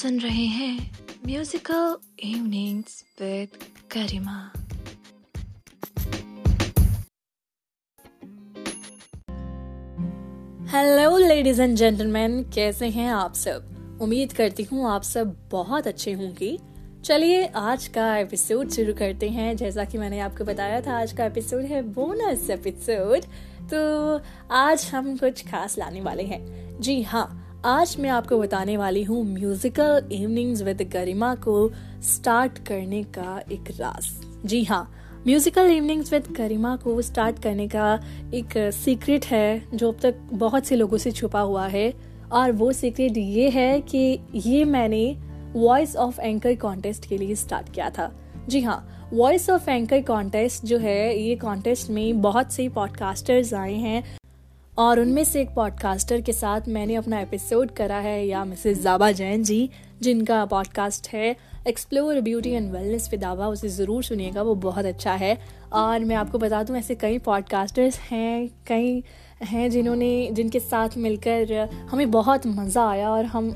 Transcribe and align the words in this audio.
सुन 0.00 0.18
रहे 0.18 0.44
हैं 0.44 0.98
musical 1.26 1.96
evenings 2.18 3.04
with 3.20 3.48
Garima. 3.94 4.52
Hello 10.70 11.18
ladies 11.18 11.62
and 11.62 11.76
gentleman 11.76 12.42
कैसे 12.42 12.86
हैं 12.86 13.10
आप 13.10 13.34
सब? 13.34 13.98
उम्मीद 14.02 14.32
करती 14.32 14.62
हूँ 14.62 14.90
आप 14.90 15.02
सब 15.02 15.48
बहुत 15.50 15.86
अच्छे 15.86 16.12
होंगे। 16.12 16.58
चलिए, 17.04 17.46
आज 17.46 17.88
का 17.88 18.16
एपिसोड 18.16 18.70
शुरू 18.70 18.94
करते 18.94 19.28
हैं। 19.28 19.56
जैसा 19.56 19.84
कि 19.84 19.98
मैंने 19.98 20.20
आपको 20.20 20.44
बताया 20.44 20.80
था, 20.80 21.00
आज 21.00 21.12
का 21.12 21.24
एपिसोड 21.24 21.62
है 21.62 21.82
बोनस 21.82 22.50
एपिसोड 22.50 23.20
तो 23.70 24.20
आज 24.50 24.90
हम 24.94 25.16
कुछ 25.16 25.46
खास 25.48 25.78
लाने 25.78 26.00
वाले 26.00 26.22
हैं। 26.22 26.70
जी 26.80 27.02
हाँ 27.02 27.39
आज 27.64 27.94
मैं 28.00 28.10
आपको 28.10 28.38
बताने 28.38 28.76
वाली 28.76 29.02
हूँ 29.04 29.22
म्यूजिकल 29.24 30.08
इवनिंग्स 30.12 30.62
विद 30.62 30.80
गरिमा 30.92 31.34
को 31.34 31.70
स्टार्ट 32.02 32.58
करने 32.58 33.02
का 33.16 33.40
एक 33.52 33.64
राज 33.70 34.08
जी 34.46 34.62
हाँ 34.64 34.82
म्यूजिकल 35.26 35.70
इवनिंग्स 35.70 36.12
विद 36.12 36.26
गरिमा 36.36 36.74
को 36.76 37.00
स्टार्ट 37.02 37.42
करने 37.42 37.66
का 37.68 37.92
एक 38.34 38.56
सीक्रेट 38.74 39.24
है 39.24 39.76
जो 39.76 39.90
अब 39.92 39.98
तक 40.02 40.20
बहुत 40.32 40.66
से 40.66 40.76
लोगों 40.76 40.98
से 40.98 41.10
छुपा 41.10 41.40
हुआ 41.40 41.66
है। 41.66 41.92
और 42.32 42.52
वो 42.52 42.70
सीक्रेट 42.72 43.16
ये 43.16 43.48
है 43.50 43.80
कि 43.80 44.18
ये 44.34 44.64
मैंने 44.64 45.04
वॉइस 45.54 45.96
ऑफ़ 45.96 46.20
एंकर 46.20 46.54
कॉन्टेस्ट 46.54 47.08
के 47.08 47.18
लिए 47.18 47.34
स्टार्ट 47.34 47.72
किया 47.72 47.90
था। 47.90 48.10
जी 48.48 48.60
हाँ 48.60 49.10
वॉइस 49.12 49.48
ऑफ़ 49.50 49.70
एंकर 49.70 50.02
कॉन्टेस्ट 50.02 50.64
जो 50.64 50.78
है, 50.78 51.18
ये 51.18 51.36
कॉन्टेस्ट 51.36 51.90
में 51.90 52.20
बहुत 52.22 52.52
से 52.52 52.68
पॉडकास्टर्स 52.68 53.54
आए 53.54 53.74
हैं। 53.74 54.19
और 54.80 55.00
उनमें 55.00 55.24
से 55.24 55.40
एक 55.40 55.48
पॉडकास्टर 55.54 56.20
के 56.20 56.32
साथ 56.32 56.68
मैंने 56.68 56.94
अपना 56.94 57.20
एपिसोड 57.20 57.70
करा 57.70 57.96
है, 57.98 58.26
या 58.26 58.44
मिसेस 58.44 58.80
जाबा 58.82 59.10
जैन 59.12 59.42
जी, 59.42 59.68
जिनका 60.02 60.44
पॉडकास्ट 60.44 61.08
है 61.08 61.34
explore 61.68 62.20
beauty 62.20 62.50
and 62.50 62.70
wellness 62.72 63.08
with 63.10 63.24
Aaba 63.24 63.48
उसे 63.48 63.68
ज़रूर 63.68 64.02
सुनिएगा, 64.04 64.42
वो 64.42 64.54
बहुत 64.54 64.84
अच्छा 64.84 65.12
है। 65.14 65.36
और 65.72 66.04
मैं 66.04 66.16
आपको 66.16 66.38
बता 66.38 66.62
दूँ 66.62 66.76
ऐसे 66.76 66.94
कई 66.94 67.18
पॉडकास्टर्स 67.18 67.98
हैं 68.10 68.48
कई 68.66 69.02
हैं 69.42 69.70
जिन्होंने 69.70 70.28
जिनके 70.32 70.60
साथ 70.60 70.96
मिलकर 70.98 71.68
हमें 71.90 72.10
बहुत 72.10 72.46
मज़ा 72.46 72.88
आया 72.88 73.10
और 73.10 73.24
हम 73.24 73.48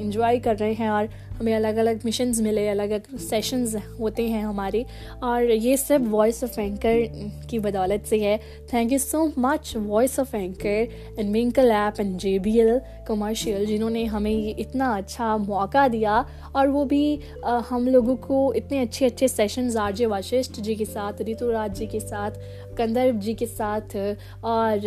इंजॉय 0.00 0.38
कर 0.38 0.56
रहे 0.56 0.72
हैं 0.72 0.90
और 0.90 1.08
हमें 1.38 1.54
अलग 1.54 1.76
अलग 1.76 2.04
मिशंस 2.04 2.40
मिले 2.40 2.68
अलग 2.68 2.90
अलग 2.90 3.16
सेशंस 3.18 3.74
होते 4.00 4.26
हैं 4.28 4.44
हमारे। 4.44 4.84
और 5.22 5.50
ये 5.50 5.76
सब 5.76 6.06
वॉइस 6.10 6.42
ऑफ़ 6.44 6.60
एंकर 6.60 7.46
की 7.50 7.58
बदौलत 7.58 8.04
से 8.06 8.18
है। 8.20 8.36
Thank 8.72 8.92
you 8.92 8.98
so 8.98 9.24
much 9.38 9.72
voice 9.76 10.18
of 10.20 10.36
anchor 10.36 11.18
and 11.18 11.30
Minkle 11.30 11.70
app 11.70 12.00
and 12.00 12.16
J 12.18 12.38
B 12.38 12.58
L 12.58 12.80
commercial 13.08 13.66
जिन्होंने 13.66 14.04
हमें 14.04 14.30
ये 14.30 14.50
इतना 14.58 14.96
अच्छा 14.96 15.36
मौका 15.36 15.86
दिया। 15.88 16.24
और 16.56 16.68
वो 16.68 16.84
भी 16.84 17.20
आ, 17.46 17.58
हम 17.70 17.88
लोगों 17.88 18.16
को 18.16 18.52
इतने 18.54 18.78
अच्छे 18.78 19.06
अच्छे 19.06 19.28
सेशंस 19.28 19.76
आर 19.76 19.92
जे 19.92 20.06
वाशिष्ठ 20.06 20.60
जी 20.60 20.74
के 20.74 20.84
साथ 20.84 21.22
ऋतुराज 21.54 21.74
जी 21.78 21.86
के 21.86 22.00
साथ 22.00 22.30
कंदर्प 22.76 23.16
जी 23.16 23.34
के 23.34 23.46
साथ 23.46 23.96
और 24.44 24.80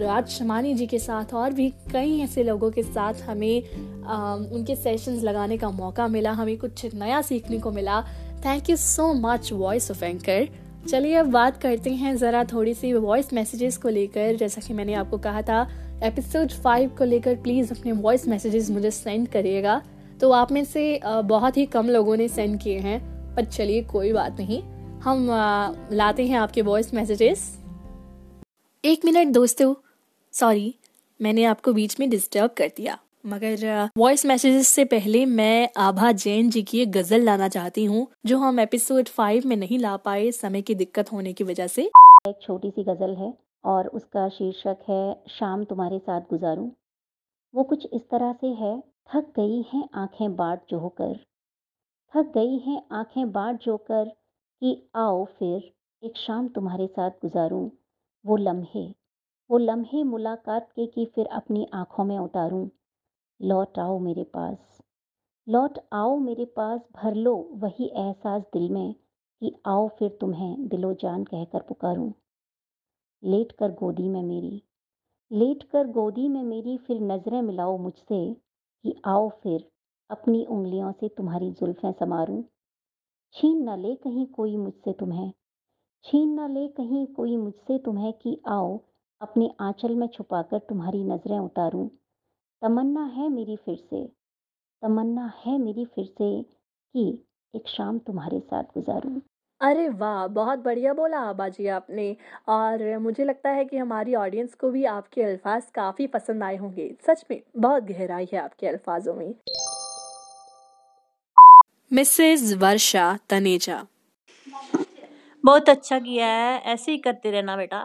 राज 0.00 0.28
शमानी 0.28 0.74
जी 0.74 0.86
के 0.86 0.98
साथ 0.98 1.34
और 1.34 1.52
भी 1.52 1.68
कई 1.92 2.18
ऐसे 2.20 2.42
लोगों 2.42 2.70
के 2.70 2.82
साथ 2.82 3.22
हमें 3.22 3.62
आ, 4.04 4.34
उनके 4.34 4.76
सेशंस 4.76 5.22
लगाने 5.22 5.56
का 5.56 5.70
मौका 5.70 6.08
मिला 6.08 6.30
हमें 6.32 6.56
कुछ 6.58 6.94
नया 6.94 7.20
सीखने 7.22 7.58
को 7.58 7.70
मिला। 7.72 8.00
Thank 8.44 8.70
you 8.70 8.76
so 8.76 9.12
much 9.14 9.52
voice 9.52 9.90
of 9.90 10.04
anchor 10.04 10.48
चलिए 10.88 11.14
अब 11.14 11.26
बात 11.30 11.56
करते 11.56 11.90
हैं 11.92 12.16
ज़रा 12.16 12.44
थोड़ी 12.44 12.74
सी 12.74 12.92
वॉइस 12.92 13.32
मैसेजेस 13.32 13.76
को 13.76 13.88
लेकर। 13.88 14.36
जैसा 14.36 14.60
कि 14.60 14.74
मैंने 14.74 14.94
आपको 14.94 15.18
कहा 15.18 15.42
था 15.42 15.66
एपिसोड 16.04 16.52
फाइव 16.62 16.90
को 16.98 17.04
लेकर 17.04 17.36
प्लीज़ 17.36 17.72
अपने 17.72 17.92
वॉइस 17.92 18.28
मैसेजेस 18.28 18.70
मुझे 18.70 18.90
सेंड 18.90 19.28
करिएगा। 19.28 19.80
तो 20.20 20.30
आप 20.32 20.52
में 20.52 20.64
से 20.64 21.00
बहुत 21.04 21.56
ही 21.56 21.66
कम 21.66 21.88
लोगों 21.88 22.16
ने 22.16 22.28
सेंड 22.28 22.60
किए 22.60 22.78
हैं 22.78 23.00
पर 23.36 23.44
चलिए 23.44 23.82
कोई 23.82 24.12
बात 24.12 24.40
नहीं। 24.40 24.62
हम 25.04 25.26
लाते 25.92 26.26
हैं 26.26 26.36
आपके 26.38 26.62
वॉइस 26.62 26.92
मैसेजेस 26.94 27.40
एक 28.84 29.04
मिनट 29.04 29.28
दोस्तों 29.28 29.74
सॉरी 30.34 30.74
मैंने 31.20 31.44
आपको 31.44 31.72
बीच 31.72 31.98
में 32.00 32.08
डिस्टर्ब 32.10 32.50
कर 32.50 32.68
दिया। 32.76 32.98
मगर 33.26 33.88
वॉइस 33.98 34.24
मैसेजेस 34.26 34.68
से 34.68 34.84
पहले 34.84 35.24
मैं 35.26 35.68
आभा 35.76 36.12
जैन 36.12 36.50
जी 36.50 36.62
की 36.62 36.80
एक 36.80 36.92
गज़ल 36.92 37.22
लाना 37.22 37.48
चाहती 37.48 37.84
हूँ 37.84 38.06
जो 38.26 38.38
हम 38.38 38.60
एपिसोड 38.60 39.08
फाइव 39.08 39.42
में 39.46 39.56
नहीं 39.56 39.78
ला 39.78 39.96
पाए 39.96 40.30
समय 40.30 40.62
की 40.62 40.74
दिक्कत 40.74 41.12
होने 41.12 41.32
की 41.32 41.44
वजह 41.44 41.66
से। 41.66 41.90
एक 42.26 42.38
छोटी 42.42 42.70
सी 42.70 42.84
गज़ल 42.84 43.16
है 43.16 43.34
और 43.64 43.88
उसका 43.88 44.28
शीर्षक 44.28 44.84
है 44.88 45.12
शाम 45.28 45.64
तुम्हारे 45.64 45.98
साथ 45.98 46.20
गुजारूं। 46.30 46.70
वो 47.54 47.64
कुछ 47.64 47.86
इस 47.92 48.02
तरह 48.02 48.32
से 48.32 48.46
है 48.46 48.78
थक 49.14 49.32
गई 49.36 49.62
हैं 49.74 49.88
आँखें 49.94 50.36
बाट 50.36 50.62
जो 50.70 50.88
कर 50.88 51.14
थक 52.14 52.32
गई 52.34 52.58
हैं 52.58 52.82
आँखें 52.92 53.32
बाट 53.32 53.64
जो 53.64 53.76
कर 53.76 54.21
कि 54.62 54.90
आओ 54.94 55.24
फिर 55.24 55.72
एक 56.02 56.16
शाम 56.16 56.48
तुम्हारे 56.48 56.86
साथ 56.86 57.10
गुजारूं। 57.10 57.70
वो 58.26 58.36
लम्हे 58.36 58.94
वो 59.50 59.58
लम्हे 59.58 60.02
मुलाकात 60.02 60.70
के 60.70 60.86
कि 60.86 61.06
फिर 61.14 61.26
अपनी 61.26 61.66
आँखों 61.74 62.04
में 62.04 62.18
उतारूं। 62.18 62.68
लौट 63.42 63.78
आओ 63.78 63.98
मेरे 63.98 64.24
पास, 64.24 64.82
लौट 65.48 65.78
आओ 65.92 66.16
मेरे 66.16 66.44
पास, 66.44 66.80
भर 66.96 67.14
लो 67.14 67.50
वही 67.52 67.92
एहसास 67.96 68.42
दिल 68.42 68.70
में 68.70 68.94
कि 69.40 69.54
आओ 69.66 69.88
फिर 69.88 70.18
तुम्हें 70.20 70.68
दिलो 70.68 70.94
जान 70.94 71.24
कहकर 71.24 71.60
पुकारूं। 71.60 72.12
लेट 73.24 73.52
कर 73.52 73.70
गोदी 73.70 74.08
में 74.08 74.22
मेरी, 74.22 74.62
लेट 75.32 75.62
कर 75.62 75.86
गोदी 75.86 76.28
में 76.28 76.42
मेरी, 76.42 76.78
फिर 76.78 77.00
नज़रें 77.00 77.42
मिलाओ 77.42 77.78
मुझसे 77.78 78.34
कि 78.82 79.02
आओ 79.04 79.28
फिर 79.28 79.70
अपनी 80.10 80.44
उंगलियों 80.44 80.92
से 80.92 81.08
तुम्हारी 81.08 81.50
जुल्फ़ें 81.50 81.92
समारूं 81.92 82.42
छीन 83.34 83.70
न 83.70 83.78
ले 83.78 83.94
कहीं 83.94 84.26
कोई 84.26 84.56
मुझसे 84.56 84.92
तुम्हें। 84.92 85.32
छीन 86.04 86.40
न 86.40 86.50
ले 86.50 86.68
कहीं 86.68 87.06
कोई 87.06 87.36
मुझसे 87.36 87.78
तुम्हें 87.78 88.12
कि 88.12 88.40
आओ, 88.48 88.80
अपने 89.20 89.50
आंचल 89.60 89.94
में 89.94 90.06
छुपाकर 90.06 90.58
तुम्हारी 90.58 91.04
नज़रें 91.04 91.38
उतारूं। 91.38 91.88
तमन्ना 92.62 93.04
है 93.04 93.28
मेरी 93.28 93.56
फिर 93.56 93.76
से। 93.76 94.12
तमन्ना 94.82 95.32
है 95.46 95.58
मेरी 95.58 95.84
फिर 95.84 96.04
से 96.04 96.42
कि 96.42 97.24
एक 97.54 97.68
शाम 97.68 97.98
तुम्हारे 97.98 98.40
साथ 98.40 98.62
गुजारूं। 98.62 99.20
अरे 99.60 99.88
वाह! 99.88 100.26
बहुत 100.26 100.58
बढ़िया 100.58 100.94
बोला 100.94 101.18
आबाजी 101.18 101.66
आपने। 101.66 102.16
और 102.48 102.98
मुझे 102.98 103.24
लगता 103.24 103.50
है 103.50 103.64
कि 103.64 103.76
हमारी 103.76 104.14
ऑडियंस 104.14 104.54
को 104.54 104.70
भी 104.70 104.84
आपके 104.84 105.22
अल्फाज 105.22 105.70
काफ़ी 105.70 106.06
पसंद 106.06 106.42
आए 106.42 106.56
होंगे। 106.56 106.96
सच 107.06 107.24
में, 107.30 107.42
बहुत 107.56 107.82
गहराई 107.82 108.28
है 108.32 108.38
आपके 108.38 108.66
अल्फाजों 108.66 109.14
में। 109.14 109.34
मिसेज 111.92 112.52
वर्षा 112.60 113.06
तनेजा। 113.30 113.76
बहुत 115.44 115.68
अच्छा 115.68 115.98
किया 115.98 116.26
है 116.26 116.58
ऐसे 116.72 116.92
ही 116.92 116.98
करते 116.98 117.30
रहना 117.30 117.56
बेटा। 117.56 117.80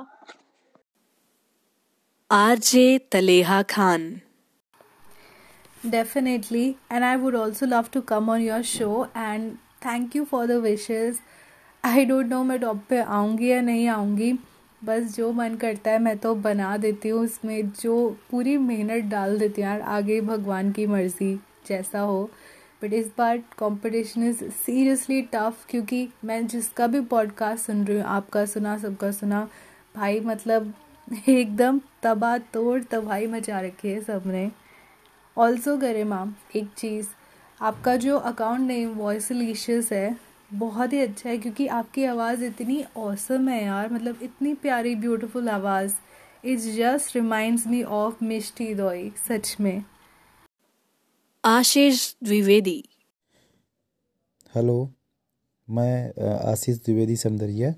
RJ 2.32 2.86
Taleha 3.12 3.62
Khan. 3.74 4.10
Definitely, 5.84 6.78
and 6.90 7.06
I 7.06 7.16
would 7.16 7.36
also 7.36 7.68
love 7.68 7.92
to 7.92 8.02
come 8.02 8.30
on 8.30 8.42
your 8.42 8.64
show 8.64 9.08
and 9.16 9.58
thank 9.82 10.16
you 10.16 10.26
for 10.26 10.48
the 10.48 10.60
wishes. 10.62 11.20
I 11.84 12.06
don't 12.06 12.30
know 12.30 12.44
मैं 12.44 12.60
टॉप 12.60 12.82
पे 12.90 13.02
आऊँगी 13.02 13.52
या 13.52 13.62
नहीं 13.62 13.88
आऊँगी 13.88 14.32
बस 14.82 15.16
जो 15.16 15.32
मन 15.34 15.56
करता 15.62 15.92
है 15.92 16.00
मैं 16.00 16.18
तो 16.18 16.34
बना 16.48 16.76
देती 16.78 17.10
हूँ 17.10 17.24
उसमें 17.24 17.70
जो 17.82 17.96
पूरी 18.32 18.58
मेहनत 18.58 19.04
डाल 19.12 19.38
देती 19.40 19.62
हूँ 19.62 19.70
यार 19.70 19.82
आगे 19.98 20.22
भगवान 20.22 20.72
की 20.72 20.86
मर्ज़ी 20.88 21.34
जैसा 21.68 22.00
हो। 22.00 22.30
बट 22.82 22.94
इस 22.94 23.08
बार 23.18 23.38
कंपटीशन 23.58 24.24
इज़ 24.24 24.44
सीरियसली 24.44 25.22
टफ 25.22 25.66
क्योंकि 25.70 26.10
मैं 26.26 26.48
जिसका 26.48 26.88
भी 26.88 27.02
पॉडकास्ट 27.02 27.66
सुन 27.66 27.86
रही 27.86 27.98
हूँ, 27.98 28.06
आपका 28.06 28.46
सुना, 28.46 28.78
सबका 28.78 29.12
सुना, 29.12 29.48
भाई 29.96 30.20
मतलब 30.20 30.74
एकदम 31.30 31.82
तबाह 32.04 32.38
तोड़ 32.38 32.84
तबाही 32.84 33.28
मचा 33.28 33.60
रखी 33.60 33.90
है 33.90 34.02
सबने 34.02 34.52
ऑल्सो 35.38 35.78
करे 35.78 36.04
माम 36.04 36.34
एक 36.56 36.68
चीज़, 36.78 37.08
आपका 37.62 37.96
जो 37.96 38.18
अकाउंट 38.18 38.68
नेम 38.68 38.90
वॉइस 38.90 39.32
लिशियस 39.32 39.92
है, 39.94 40.18
बहुत 40.54 40.94
ही 40.94 41.00
अच्छा 41.00 41.30
है 41.30 41.38
क्योंकि 41.38 41.68
आपकी 41.68 42.04
आवाज़ 42.06 42.44
इतनी 42.44 42.84
औसम 42.98 43.50
है 43.50 43.64
यार 43.64 43.94
मतलब 43.94 44.20
इतनी 44.22 44.54
प्यारी 44.54 44.96
ब्यूटीफुल 44.96 45.50
आवाज़। 45.50 45.94
It's 46.46 46.68
just 46.76 47.16
reminds 47.16 47.68
me 47.68 47.84
of 47.84 48.24
mishti 48.24 48.74
doi 48.74 49.12
सच 49.30 49.58
में। 49.60 49.84
आशीष 51.48 52.16
द्विवेदी। 52.24 52.84
हेलो, 54.56 54.90
मैं 55.70 56.24
आशीष 56.52 56.78
द्विवेदी 56.78 57.16
समदरिया। 57.16 57.74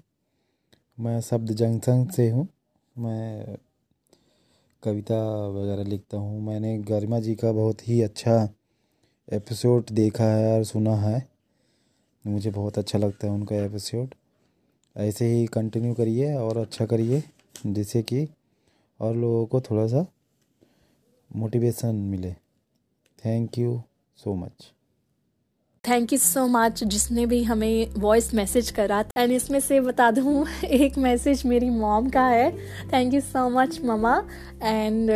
मैं 0.99 1.21
शब्द 1.21 1.51
जंक्शन 1.51 2.05
से 2.05 2.29
हूँ। 2.29 2.47
मैं 2.97 3.57
कविता 4.83 5.19
वगैरह 5.47 5.83
लिखता 5.83 6.17
हूँ। 6.17 6.41
मैंने 6.41 6.77
गरिमा 6.77 7.19
जी 7.19 7.35
का 7.35 7.51
बहुत 7.51 7.87
ही 7.87 8.01
अच्छा 8.01 8.49
एपिसोड 9.33 9.91
देखा 9.91 10.23
है 10.23 10.57
और 10.57 10.63
सुना 10.63 10.95
है। 10.95 11.27
मुझे 12.27 12.51
बहुत 12.51 12.77
अच्छा 12.77 12.99
लगता 12.99 13.27
है 13.27 13.33
उनका 13.33 13.55
एपिसोड 13.55 14.15
ऐसे 14.97 15.33
ही 15.33 15.45
कंटिन्यू 15.45 15.93
करिए 15.93 16.33
और 16.33 16.57
अच्छा 16.57 16.85
करिए, 16.85 17.23
जिससे 17.65 18.03
कि 18.03 18.27
और 18.99 19.15
लोगों 19.15 19.45
को 19.45 19.61
थोड़ा 19.61 19.87
सा 19.87 20.05
मोटिवेशन 21.35 21.95
मिले। 21.95 22.35
Thank 23.25 23.57
you 23.57 23.81
so 24.17 24.35
much 24.35 24.71
thank 25.87 26.13
you 26.13 26.19
so 26.19 26.47
much 26.47 26.83
जिसने 26.83 27.25
भी 27.25 27.43
हमें 27.43 27.89
वॉइस 27.97 28.33
मैसेज 28.33 28.71
करा। 28.71 29.03
एंड 29.17 29.31
इसमें 29.31 29.59
से 29.59 29.79
बता 29.81 30.11
दूँ 30.11 30.47
एक 30.63 30.97
मैसेज 30.97 31.45
मेरी 31.45 31.69
मॉम 31.69 32.09
का 32.09 32.25
है। 32.25 32.51
Thank 32.93 33.13
you 33.13 33.21
so 33.21 33.49
much 33.49 33.79
mama 33.81 34.27
and 34.63 35.11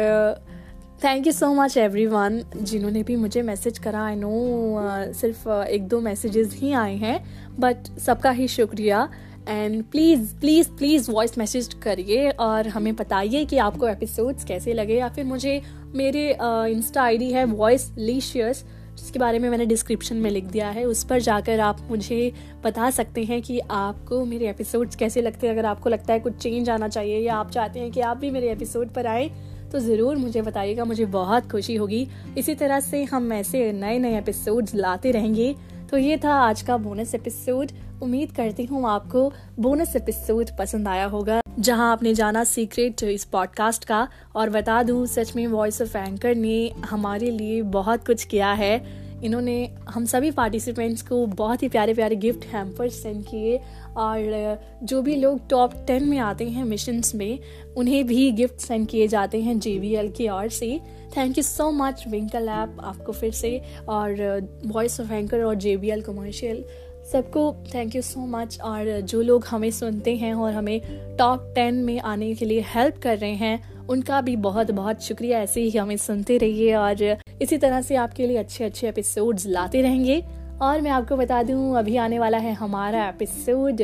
thank 1.03 1.27
you 1.27 1.33
so 1.33 1.53
much 1.53 1.77
everyone 2.05 2.43
जिन्होंने 2.55 3.03
भी 3.03 3.15
मुझे 3.15 3.41
मैसेज 3.41 3.77
करा। 3.77 4.05
आई 4.05 4.15
नो 4.15 4.29
uh, 4.29 5.13
सिर्फ़ 5.13 5.49
uh, 5.49 5.63
एक 5.65 5.87
दो 5.87 6.01
मैसेजेस 6.01 6.53
ही 6.53 6.73
आए 6.73 6.95
हैं 6.95 7.19
बट 7.59 7.99
सबका 7.99 8.31
ही 8.31 8.47
शुक्रिया। 8.47 9.09
And 9.49 9.83
please 9.83 10.35
please 10.35 10.69
please 10.69 11.11
voice 11.11 11.37
message 11.37 11.73
करिए 11.73 12.29
और 12.29 12.67
हमें 12.67 12.95
बताइए 12.95 13.45
कि 13.45 13.57
आपको 13.57 13.87
एपिसोड्स 13.87 14.43
कैसे 14.43 14.73
लगे 14.73 14.95
या 14.95 15.09
फिर 15.09 15.25
मुझे 15.25 15.61
मेरे 15.95 16.29
इंस्टा 16.71 17.03
आई 17.03 17.17
डी 17.17 17.31
है 17.31 17.43
वॉइस 17.45 17.91
लीशियस 17.97 18.63
जिसके 18.95 19.19
बारे 19.19 19.39
में 19.39 19.49
मैंने 19.49 19.65
डिस्क्रिप्शन 19.65 20.15
में 20.15 20.29
लिख 20.31 20.45
दिया 20.45 20.69
है। 20.69 20.83
उस 20.85 21.03
पर 21.03 21.19
जाकर 21.21 21.59
आप 21.59 21.79
मुझे 21.89 22.31
बता 22.63 22.89
सकते 22.89 23.23
हैं 23.23 23.41
कि 23.41 23.59
आपको 23.71 24.23
मेरे 24.25 24.49
एपिसोड्स 24.49 24.95
कैसे 24.95 25.21
लगते 25.21 25.47
हैं। 25.47 25.53
अगर 25.53 25.65
आपको 25.65 25.89
लगता 25.89 26.13
है 26.13 26.19
कुछ 26.19 26.37
चेंज 26.37 26.69
आना 26.69 26.87
चाहिए 26.87 27.19
या 27.19 27.35
आप 27.35 27.51
चाहते 27.51 27.79
हैं 27.79 27.91
कि 27.91 28.01
आप 28.01 28.17
भी 28.17 28.31
मेरे 28.31 28.51
एपिसोड 28.51 28.93
पर 28.93 29.07
आए 29.07 29.29
तो 29.71 29.79
ज़रूर 29.79 30.15
मुझे 30.17 30.41
बताइएगा। 30.41 30.85
मुझे 30.85 31.05
बहुत 31.07 31.51
खुशी 31.51 31.75
होगी। 31.75 32.07
इसी 32.37 32.55
तरह 32.55 32.79
से 32.79 33.03
हम 33.03 33.31
ऐसे 33.33 33.71
नए 33.73 33.99
नए 33.99 34.17
एपिसोड्स 34.17 34.75
लाते 34.75 35.11
रहेंगे। 35.11 35.55
तो 35.91 35.97
ये 35.97 36.17
था 36.17 36.33
आज 36.39 36.61
का 36.61 36.77
बोनस 36.79 37.15
एपिसोड 37.15 37.71
उम्मीद 38.03 38.31
करती 38.31 38.65
हूँ 38.65 38.87
आपको 38.89 39.31
बोनस 39.59 39.95
एपिसोड 39.95 40.57
पसंद 40.59 40.87
आया 40.87 41.05
होगा। 41.05 41.42
जहाँ 41.59 41.91
आपने 41.91 42.13
जाना 42.13 42.43
सीक्रेट 42.43 43.03
इस 43.03 43.23
पॉडकास्ट 43.23 43.85
का 43.85 44.07
और 44.35 44.49
बता 44.49 44.83
दूँ, 44.83 45.05
सच 45.05 45.35
में 45.35 45.47
वॉइस 45.47 45.81
ऑफ़ 45.81 45.97
एंकर 45.97 46.35
ने 46.35 46.71
हमारे 46.85 47.31
लिए 47.31 47.61
बहुत 47.61 48.05
कुछ 48.05 48.23
किया 48.23 48.53
है। 48.53 49.03
इन्होंने 49.23 49.75
हम 49.89 50.05
सभी 50.05 50.31
पार्टिसिपेंट्स 50.31 51.01
को 51.01 51.25
बहुत 51.25 51.63
ही 51.63 51.69
प्यारे 51.69 51.93
प्यारे 51.93 52.15
गिफ्ट 52.15 52.45
हैम्पर 52.45 52.89
सेंड 52.89 53.25
किए 53.25 53.59
और 53.97 54.59
जो 54.83 55.01
भी 55.01 55.15
लोग 55.15 55.49
टॉप 55.49 55.73
टेन 55.87 56.03
में 56.03 56.17
आते 56.17 56.49
हैं 56.49 56.63
मिशंस 56.63 57.15
में, 57.15 57.39
उन्हें 57.77 58.07
भी 58.07 58.31
गिफ्ट 58.31 58.59
सेंड 58.59 58.87
किए 58.87 59.07
जाते 59.07 59.41
हैं 59.41 59.55
JBL 59.55 60.15
की 60.17 60.29
ओर 60.29 60.49
से। 60.49 60.79
Thank 61.17 61.37
you 61.37 61.43
so 61.43 61.71
much 61.71 62.03
Winkl 62.07 62.47
app 62.49 62.77
आपको 62.83 63.11
फिर 63.11 63.31
से 63.31 63.61
और 63.89 64.41
वॉइस 64.65 64.99
ऑफ़ 64.99 65.13
एंकर 65.13 65.43
और 65.43 65.55
जे 65.55 65.77
बी 65.77 66.01
कमर्शियल 66.01 66.65
सबको 67.11 67.53
थैंक 67.73 67.95
यू 67.95 68.01
सो 68.01 68.19
मच 68.19 68.59
और 68.61 68.99
जो 69.01 69.21
लोग 69.21 69.45
हमें 69.45 69.69
सुनते 69.71 70.15
हैं 70.15 70.33
और 70.33 70.53
हमें 70.53 70.79
टॉप 71.17 71.51
टेन 71.55 71.75
में 71.75 71.99
आने 71.99 72.33
के 72.33 72.45
लिए 72.45 72.63
हेल्प 72.67 72.97
कर 72.97 73.17
रहे 73.17 73.33
हैं, 73.33 73.87
उनका 73.87 74.21
भी 74.21 74.35
बहुत 74.35 74.71
बहुत 74.71 75.01
शुक्रिया। 75.03 75.39
ऐसे 75.39 75.61
ही 75.61 75.77
हमें 75.77 75.97
सुनते 75.97 76.37
रहिए 76.37 76.73
और 76.73 77.03
इसी 77.41 77.57
तरह 77.57 77.81
से 77.81 77.95
आपके 77.95 78.27
लिए 78.27 78.37
अच्छे 78.37 78.63
अच्छे 78.63 78.87
एपिसोड्स 78.89 79.47
लाते 79.47 79.81
रहेंगे। 79.81 80.23
और 80.61 80.81
मैं 80.81 80.91
आपको 80.91 81.15
बता 81.17 81.41
दूँ, 81.43 81.77
अभी 81.77 81.97
आने 81.97 82.19
वाला 82.19 82.37
है 82.37 82.53
हमारा 82.53 83.07
एपिसोड 83.09 83.81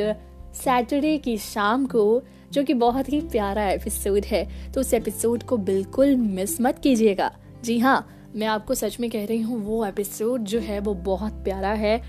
सैटरडे 0.56 1.18
की 1.18 1.38
शाम 1.38 1.86
को, 1.86 2.22
जो 2.52 2.64
कि 2.64 2.74
बहुत 2.74 3.12
ही 3.14 3.20
प्यारा 3.22 3.70
एपिसोड 3.70 4.26
है। 4.26 4.72
तो 4.74 4.82
उस 4.82 4.94
एपिसोड 4.94 5.44
को 5.44 5.58
बिल्कुल 5.58 6.16
मिस 6.16 6.62
मत 6.62 6.80
कीजिएगा। 6.80 7.32
जी 7.64 7.78
हाँ 7.80 8.08
मैं 8.36 8.48
आपको 8.48 8.74
सच 8.74 9.00
में 9.00 9.10
कह 9.10 9.26
रही 9.26 9.42
हूँ, 9.42 9.64
वो 9.66 9.86
एपिसोड 9.86 10.44
जो 10.44 10.60
है, 10.60 10.80
वो 10.80 10.94
बहुत 10.94 11.34
प्यारा 11.34 11.70
है। 11.70 12.02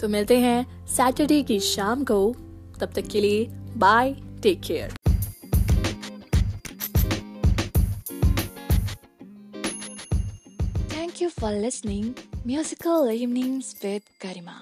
तो 0.00 0.08
मिलते 0.08 0.38
हैं 0.40 0.86
सैटरडे 0.86 1.42
की 1.42 1.58
शाम 1.60 2.04
को। 2.04 2.20
तब 2.80 2.92
तक 2.94 3.06
के 3.12 3.20
लिए 3.20 3.44
bye 3.76 4.12
take 4.42 4.60
care 4.60 4.94
thank 10.92 11.22
you 11.22 11.28
for 11.40 11.52
listening 11.52 12.12
musical 12.46 13.10
evenings 13.12 13.74
with 13.84 14.02
Karima 14.20 14.60